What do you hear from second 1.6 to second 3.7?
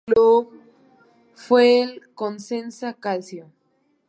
el Cosenza Calcio.